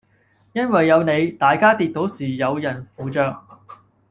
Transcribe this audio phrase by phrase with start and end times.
[0.53, 3.21] 因為有你，大家跌倒時有人扶著